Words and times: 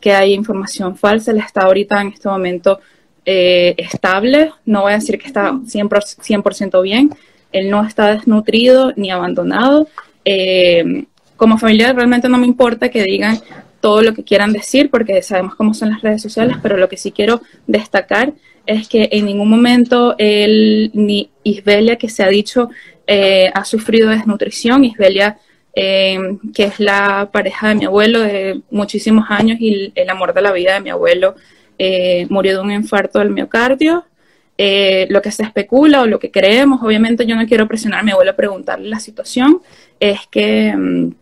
que 0.00 0.12
hay 0.12 0.32
información 0.34 0.96
falsa. 0.96 1.30
Él 1.30 1.38
está 1.38 1.62
ahorita 1.62 2.00
en 2.00 2.08
este 2.08 2.28
momento 2.28 2.80
eh, 3.24 3.74
estable, 3.76 4.52
no 4.64 4.82
voy 4.82 4.92
a 4.92 4.96
decir 4.96 5.18
que 5.18 5.26
está 5.26 5.52
100%, 5.52 6.22
100 6.22 6.70
bien, 6.82 7.10
él 7.52 7.70
no 7.70 7.84
está 7.84 8.14
desnutrido 8.14 8.92
ni 8.96 9.10
abandonado. 9.10 9.88
Eh, 10.24 11.04
como 11.36 11.58
familia 11.58 11.92
realmente 11.92 12.28
no 12.28 12.38
me 12.38 12.46
importa 12.46 12.90
que 12.90 13.02
digan 13.02 13.38
todo 13.80 14.02
lo 14.02 14.14
que 14.14 14.24
quieran 14.24 14.52
decir 14.52 14.90
porque 14.90 15.22
sabemos 15.22 15.54
cómo 15.54 15.74
son 15.74 15.90
las 15.90 16.02
redes 16.02 16.22
sociales, 16.22 16.56
pero 16.62 16.76
lo 16.76 16.88
que 16.88 16.96
sí 16.96 17.12
quiero 17.12 17.40
destacar 17.66 18.32
es 18.66 18.88
que 18.88 19.08
en 19.12 19.24
ningún 19.24 19.48
momento 19.48 20.14
él 20.18 20.90
ni 20.92 21.30
Isbelia, 21.42 21.96
que 21.96 22.08
se 22.08 22.22
ha 22.22 22.28
dicho, 22.28 22.68
eh, 23.06 23.50
ha 23.54 23.64
sufrido 23.64 24.10
desnutrición. 24.10 24.84
Isbelia, 24.84 25.38
que 25.74 26.64
es 26.64 26.80
la 26.80 27.30
pareja 27.32 27.68
de 27.68 27.74
mi 27.76 27.84
abuelo 27.84 28.20
de 28.20 28.60
muchísimos 28.70 29.26
años 29.30 29.58
y 29.60 29.92
el 29.94 30.10
amor 30.10 30.34
de 30.34 30.42
la 30.42 30.52
vida 30.52 30.74
de 30.74 30.80
mi 30.80 30.90
abuelo, 30.90 31.36
eh, 31.82 32.26
murió 32.28 32.56
de 32.56 32.60
un 32.60 32.70
infarto 32.70 33.20
del 33.20 33.30
miocardio. 33.30 34.04
Eh, 34.58 35.06
lo 35.08 35.22
que 35.22 35.30
se 35.30 35.42
especula 35.42 36.02
o 36.02 36.06
lo 36.06 36.18
que 36.18 36.30
creemos, 36.30 36.82
obviamente 36.82 37.24
yo 37.24 37.34
no 37.36 37.46
quiero 37.46 37.66
presionar 37.66 38.00
a 38.00 38.02
mi 38.02 38.10
abuelo 38.10 38.32
a 38.32 38.36
preguntarle 38.36 38.86
la 38.90 39.00
situación, 39.00 39.62
es 39.98 40.20
que 40.30 40.76
mm, 40.76 41.14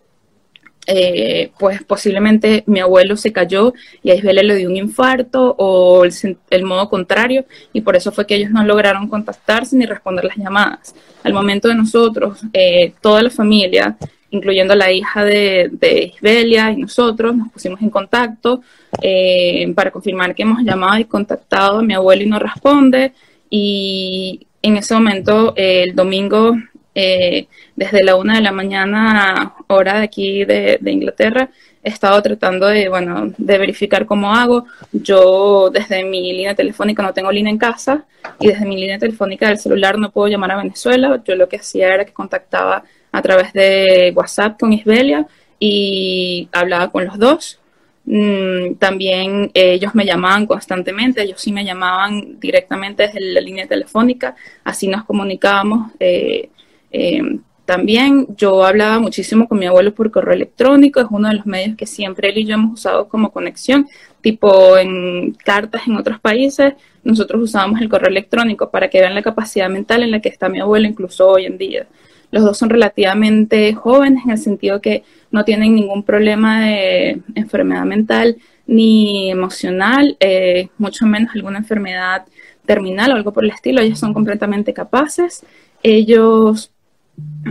eh, 0.88 1.52
pues 1.60 1.84
posiblemente 1.84 2.64
mi 2.66 2.80
abuelo 2.80 3.16
se 3.16 3.32
cayó 3.32 3.72
y 4.02 4.10
a 4.10 4.16
Isabel 4.16 4.48
le 4.48 4.56
dio 4.56 4.68
un 4.68 4.76
infarto 4.76 5.54
o 5.56 6.02
el, 6.04 6.64
modo 6.64 6.88
contrario 6.88 7.44
y 7.72 7.82
por 7.82 7.94
eso 7.94 8.10
fue 8.10 8.26
que 8.26 8.34
ellos 8.34 8.50
no 8.50 8.64
lograron 8.64 9.06
contactarse 9.06 9.76
ni 9.76 9.86
responder 9.86 10.24
las 10.24 10.36
llamadas. 10.36 10.96
Al 11.22 11.34
momento 11.34 11.68
de 11.68 11.76
nosotros, 11.76 12.40
toda 13.00 13.22
la 13.22 13.30
familia, 13.30 13.96
incluyendo 14.30 14.74
la 14.74 14.92
hija 14.92 15.24
de, 15.24 15.68
de 15.72 16.12
Isbelia 16.14 16.70
y 16.72 16.76
nosotros, 16.76 17.34
nos 17.34 17.50
pusimos 17.50 17.80
en 17.80 17.90
contacto 17.90 18.62
eh, 19.02 19.72
para 19.74 19.90
confirmar 19.90 20.34
que 20.34 20.42
hemos 20.42 20.62
llamado 20.62 20.98
y 20.98 21.04
contactado 21.04 21.78
a 21.78 21.82
mi 21.82 21.94
abuelo 21.94 22.22
y 22.22 22.26
no 22.26 22.38
responde. 22.38 23.12
Y 23.50 24.46
en 24.62 24.76
ese 24.76 24.94
momento, 24.94 25.54
el 25.56 25.94
domingo, 25.94 26.56
eh, 26.94 27.46
desde 27.76 28.02
la 28.04 28.16
una 28.16 28.34
de 28.36 28.40
la 28.42 28.52
mañana, 28.52 29.54
hora 29.68 29.98
de 29.98 30.04
aquí 30.04 30.44
de, 30.44 30.78
Inglaterra, 30.84 31.50
he 31.82 31.90
estado 31.90 32.20
tratando 32.22 32.66
de, 32.66 32.88
bueno, 32.88 33.32
de 33.36 33.58
verificar 33.58 34.04
cómo 34.04 34.34
hago. 34.34 34.66
Yo 34.92 35.70
desde 35.70 36.04
mi 36.04 36.32
línea 36.32 36.54
telefónica 36.54 37.02
no 37.02 37.14
tengo 37.14 37.30
línea 37.30 37.52
en 37.52 37.58
casa 37.58 38.04
y 38.40 38.48
desde 38.48 38.66
mi 38.66 38.76
línea 38.76 38.98
telefónica 38.98 39.48
del 39.48 39.58
celular 39.58 39.98
no 39.98 40.10
puedo 40.10 40.28
llamar 40.28 40.52
a 40.52 40.56
Venezuela. 40.56 41.22
Yo 41.24 41.36
lo 41.36 41.48
que 41.48 41.56
hacía 41.56 41.94
era 41.94 42.04
que 42.04 42.12
contactaba 42.12 42.82
a 43.12 43.22
través 43.22 43.52
de 43.52 44.12
WhatsApp 44.14 44.58
con 44.58 44.72
Isbelia 44.72 45.26
y 45.58 46.48
hablaba 46.52 46.90
con 46.90 47.04
los 47.04 47.18
dos. 47.18 47.60
Mm, 48.04 48.76
también 48.78 49.50
ellos 49.52 49.94
me 49.94 50.06
llamaban 50.06 50.46
constantemente, 50.46 51.22
ellos 51.22 51.40
sí 51.40 51.52
me 51.52 51.64
llamaban 51.64 52.40
directamente 52.40 53.02
desde 53.02 53.20
la 53.20 53.40
línea 53.40 53.66
telefónica, 53.66 54.34
así 54.64 54.88
nos 54.88 55.04
comunicábamos. 55.04 55.92
Eh, 56.00 56.48
eh, 56.90 57.20
también 57.66 58.28
yo 58.34 58.64
hablaba 58.64 58.98
muchísimo 58.98 59.46
con 59.46 59.58
mi 59.58 59.66
abuelo 59.66 59.94
por 59.94 60.10
correo 60.10 60.32
electrónico, 60.32 61.00
es 61.00 61.06
uno 61.10 61.28
de 61.28 61.34
los 61.34 61.44
medios 61.44 61.76
que 61.76 61.84
siempre 61.84 62.30
él 62.30 62.38
y 62.38 62.46
yo 62.46 62.54
hemos 62.54 62.72
usado 62.72 63.08
como 63.08 63.30
conexión, 63.30 63.86
tipo 64.22 64.78
en 64.78 65.32
cartas 65.32 65.86
en 65.86 65.96
otros 65.96 66.18
países, 66.18 66.72
nosotros 67.04 67.42
usábamos 67.42 67.82
el 67.82 67.90
correo 67.90 68.08
electrónico 68.08 68.70
para 68.70 68.88
que 68.88 69.00
vean 69.00 69.14
la 69.14 69.20
capacidad 69.20 69.68
mental 69.68 70.02
en 70.02 70.12
la 70.12 70.20
que 70.22 70.30
está 70.30 70.48
mi 70.48 70.60
abuelo, 70.60 70.86
incluso 70.88 71.28
hoy 71.28 71.44
en 71.44 71.58
día. 71.58 71.86
Los 72.30 72.44
dos 72.44 72.58
son 72.58 72.70
relativamente 72.70 73.72
jóvenes 73.74 74.24
en 74.24 74.32
el 74.32 74.38
sentido 74.38 74.80
que 74.80 75.02
no 75.30 75.44
tienen 75.44 75.74
ningún 75.74 76.02
problema 76.02 76.60
de 76.60 77.20
enfermedad 77.34 77.84
mental 77.84 78.36
ni 78.66 79.30
emocional, 79.30 80.16
eh, 80.20 80.68
mucho 80.76 81.06
menos 81.06 81.34
alguna 81.34 81.58
enfermedad 81.58 82.26
terminal 82.66 83.12
o 83.12 83.14
algo 83.14 83.32
por 83.32 83.44
el 83.44 83.50
estilo. 83.50 83.80
Ellos 83.80 83.98
son 83.98 84.12
completamente 84.12 84.74
capaces. 84.74 85.44
Ellos 85.82 86.70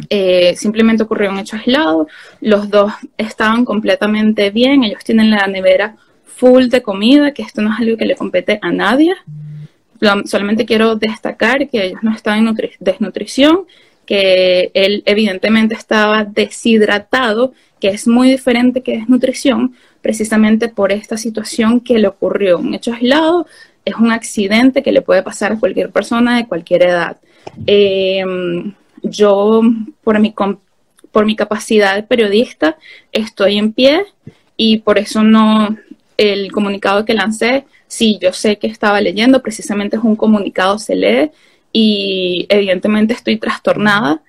eh, 0.09 0.55
simplemente 0.55 1.03
ocurrió 1.03 1.31
un 1.31 1.39
hecho 1.39 1.57
aislado. 1.57 2.07
Los 2.39 2.69
dos 2.69 2.93
estaban 3.17 3.65
completamente 3.65 4.51
bien. 4.51 4.83
Ellos 4.83 5.03
tienen 5.03 5.31
la 5.31 5.47
nevera 5.47 5.95
full 6.23 6.67
de 6.67 6.83
comida, 6.83 7.31
que 7.31 7.41
esto 7.41 7.63
no 7.63 7.73
es 7.73 7.79
algo 7.79 7.97
que 7.97 8.05
le 8.05 8.15
compete 8.15 8.59
a 8.61 8.71
nadie. 8.71 9.15
Solamente 10.25 10.67
quiero 10.67 10.95
destacar 10.95 11.67
que 11.67 11.83
ellos 11.83 12.03
no 12.03 12.13
están 12.13 12.47
en 12.47 12.55
desnutrición 12.79 13.65
que 14.07 14.71
él 14.73 15.03
evidentemente 15.05 15.75
estaba 15.75 16.23
deshidratado, 16.23 17.53
que 17.79 17.89
es 17.89 18.07
muy 18.07 18.31
diferente 18.31 18.81
que 18.81 18.97
desnutrición, 18.97 19.75
precisamente 20.01 20.69
por 20.69 20.91
esta 20.91 21.17
situación 21.17 21.81
que 21.81 21.99
le 21.99 22.07
ocurrió. 22.07 22.57
Un 22.57 22.73
hecho 22.73 22.93
aislado 22.93 23.45
es 23.85 23.95
un 23.95 24.11
accidente 24.11 24.81
que 24.81 24.93
le 24.93 25.01
puede 25.01 25.21
pasar 25.21 25.51
a 25.51 25.59
cualquier 25.59 25.91
persona 25.91 26.37
de 26.37 26.47
cualquier 26.47 26.83
edad. 26.83 27.17
Em, 27.65 28.73
yo, 29.03 29.61
por 30.03 30.19
mi, 30.19 30.33
por 31.11 31.25
mi 31.25 31.35
capacidad 31.35 31.95
de 31.95 32.03
periodista, 32.03 32.77
estoy 33.11 33.57
en 33.57 33.73
pie 33.73 34.05
y 34.55 34.79
por 34.79 34.97
eso 34.97 35.21
no, 35.21 35.77
el 36.15 36.51
comunicado 36.51 37.03
que 37.03 37.13
lancé, 37.13 37.65
sí, 37.87 38.17
yo 38.21 38.31
sé 38.33 38.57
que 38.57 38.67
estaba 38.67 39.01
leyendo, 39.01 39.41
precisamente 39.41 39.97
es 39.97 40.03
un 40.03 40.15
comunicado, 40.15 40.79
se 40.79 40.95
lee, 40.95 41.31
y 41.79 42.47
evidentemente 42.49 43.13
estoy 43.13 43.37
trastornada. 43.37 44.23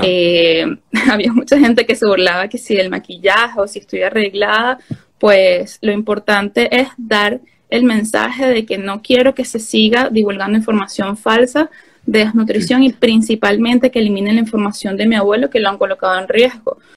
Eh, 0.00 0.64
había 1.10 1.32
mucha 1.32 1.58
gente 1.58 1.84
que 1.84 1.96
se 1.96 2.06
burlaba 2.06 2.46
que 2.46 2.58
si 2.58 2.76
el 2.76 2.90
maquillaje 2.90 3.58
o 3.58 3.66
si 3.66 3.80
estoy 3.80 4.02
arreglada, 4.02 4.78
pues 5.18 5.78
lo 5.82 5.90
importante 5.90 6.68
es 6.80 6.90
dar 6.96 7.40
el 7.70 7.82
mensaje 7.82 8.46
de 8.46 8.64
que 8.64 8.78
no 8.78 9.02
quiero 9.02 9.34
que 9.34 9.44
se 9.44 9.58
siga 9.58 10.10
divulgando 10.10 10.56
información 10.56 11.16
falsa 11.16 11.70
de 12.06 12.20
desnutrición 12.20 12.84
y 12.84 12.92
principalmente 12.92 13.90
que 13.90 13.98
eliminen 13.98 14.36
la 14.36 14.42
información 14.42 14.96
de 14.96 15.06
mi 15.06 15.16
abuelo 15.16 15.50
que 15.50 15.58
lo 15.58 15.70
han 15.70 15.78
colocado 15.78 16.20
en 16.20 16.28
riesgo. 16.28 16.78